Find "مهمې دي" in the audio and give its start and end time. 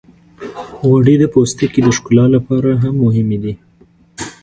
3.03-3.53